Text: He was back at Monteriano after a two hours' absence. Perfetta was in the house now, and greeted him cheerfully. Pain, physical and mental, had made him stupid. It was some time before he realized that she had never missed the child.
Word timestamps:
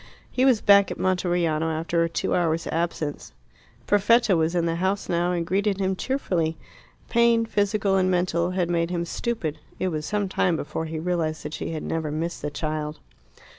He 0.31 0.45
was 0.45 0.61
back 0.61 0.89
at 0.89 0.97
Monteriano 0.97 1.67
after 1.69 2.03
a 2.03 2.09
two 2.09 2.33
hours' 2.33 2.65
absence. 2.65 3.33
Perfetta 3.85 4.35
was 4.35 4.55
in 4.55 4.65
the 4.65 4.77
house 4.77 5.07
now, 5.07 5.31
and 5.31 5.45
greeted 5.45 5.79
him 5.79 5.95
cheerfully. 5.95 6.57
Pain, 7.07 7.45
physical 7.45 7.97
and 7.97 8.09
mental, 8.09 8.49
had 8.49 8.67
made 8.67 8.89
him 8.89 9.05
stupid. 9.05 9.59
It 9.77 9.89
was 9.89 10.07
some 10.07 10.27
time 10.27 10.55
before 10.55 10.85
he 10.85 10.97
realized 10.97 11.43
that 11.43 11.53
she 11.53 11.69
had 11.73 11.83
never 11.83 12.09
missed 12.09 12.41
the 12.41 12.49
child. 12.49 12.97